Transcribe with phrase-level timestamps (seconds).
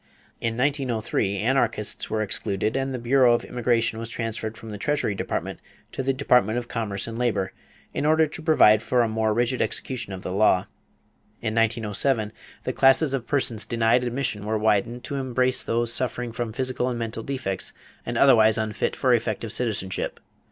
[0.39, 5.13] In 1903, anarchists were excluded and the bureau of immigration was transferred from the Treasury
[5.13, 5.59] Department
[5.91, 7.53] to the Department of Commerce and Labor,
[7.93, 10.61] in order to provide for a more rigid execution of the law.
[11.43, 12.33] In 1907
[12.63, 16.97] the classes of persons denied admission were widened to embrace those suffering from physical and
[16.97, 17.71] mental defects
[18.03, 20.19] and otherwise unfit for effective citizenship.